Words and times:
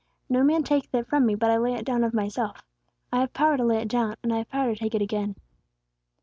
No 0.29 0.43
man 0.43 0.63
taketh 0.63 0.95
it 0.95 1.05
from 1.05 1.27
me, 1.27 1.35
but 1.35 1.51
I 1.51 1.57
lay 1.57 1.75
it 1.75 1.85
down 1.85 2.03
of 2.03 2.11
myself. 2.11 2.63
I 3.13 3.19
have 3.19 3.33
power 3.33 3.55
to 3.55 3.63
lay 3.63 3.81
it 3.83 3.87
down, 3.87 4.15
and 4.23 4.33
I 4.33 4.39
have 4.39 4.49
power 4.49 4.73
to 4.73 4.75
take 4.75 4.95
it 4.95 5.01
again.'" 5.03 5.35